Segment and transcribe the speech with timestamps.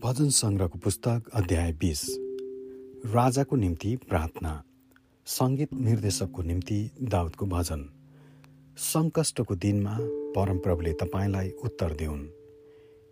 [0.00, 2.02] भजन सङ्ग्रहको पुस्तक अध्याय बिस।
[3.06, 4.52] राजाको निम्ति प्रार्थना
[5.26, 7.82] सङ्गीत निर्देशकको निम्ति दाउदको भजन।
[8.76, 9.96] सङ्कष्टको दिनमा
[10.36, 12.24] परमप्रभुले तपाईँलाई उत्तर देऊन्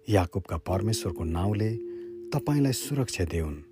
[0.08, 1.70] याकुबका परमेश्वरको नाउँले
[2.32, 3.62] तपाईँलाई सुरक्षा देऊन्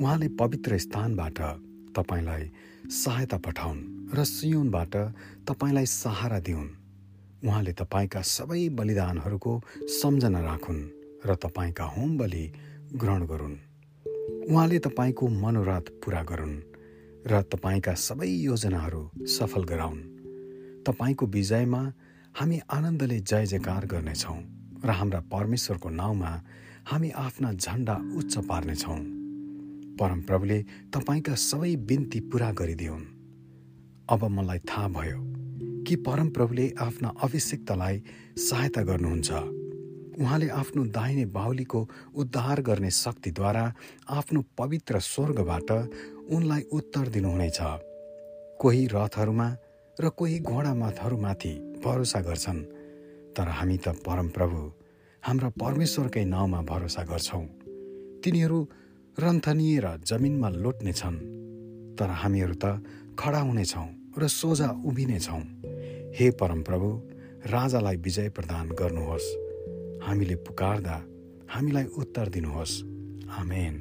[0.00, 1.38] उहाँले पवित्र स्थानबाट
[1.96, 2.50] तपाईँलाई
[2.90, 3.80] सहायता पठाउन्
[4.14, 4.96] र सियोनबाट
[5.46, 6.68] तपाईँलाई सहारा दिउन्।
[7.46, 9.60] उहाँले तपाईँका सबै बलिदानहरूको
[10.02, 12.52] सम्झना राखुन्। र तपाईँका होम बलि
[12.96, 13.56] ग्रहण गरून्।
[14.50, 16.56] उहाँले तपाईँको मनोरथ पुरा गरून्
[17.26, 20.00] र तपाईँका सबै योजनाहरू सफल गराउन्।
[20.86, 21.92] तपाईँको विजयमा
[22.34, 24.38] हामी आनन्दले जय जयकार गर्नेछौँ
[24.84, 26.32] र हाम्रा परमेश्वरको नाउँमा
[26.88, 28.98] हामी आफ्ना झन्डा उच्च पार्नेछौँ।
[30.00, 30.58] परमप्रभुले
[30.94, 33.04] तपाईँका सबै बिन्ती पुरा गरिदिउन्।
[34.08, 35.20] अब मलाई थाहा भयो
[35.84, 38.02] कि परमप्रभुले आफ्ना अभिषेक्तलाई
[38.38, 39.59] सहायता गर्नुहुन्छ।
[40.20, 41.80] उहाँले आफ्नो दाहिने बाहुलीको
[42.14, 43.64] उद्धार गर्ने शक्तिद्वारा
[44.08, 45.70] आफ्नो पवित्र स्वर्गबाट
[46.30, 47.58] उनलाई उत्तर दिनुहुनेछ।
[48.60, 49.48] कोही रथहरूमा
[50.00, 51.52] र कोही घोडामाथहरूमाथि
[51.84, 52.62] भरोसा गर्छन्
[53.36, 54.60] तर हामी त परमप्रभु
[55.22, 57.44] हाम्रा परमेश्वरकै नाउँमा भरोसा गर्छौँ।
[58.24, 58.60] तिनीहरू
[59.18, 61.18] रन्थनिएर जमिनमा लोट्नेछन्
[61.98, 62.64] तर हामीहरू त
[63.18, 63.88] खडा हुनेछौँ
[64.18, 65.42] र सोझा उभिनेछौँ।
[66.16, 66.88] हे परमप्रभु
[67.46, 69.49] राजालाई विजय प्रदान गर्नुहोस्।
[70.02, 70.96] हामीले पुकार्दा
[71.50, 72.74] हामीलाई उत्तर दिनुहोस्।
[73.38, 73.74] आमेन।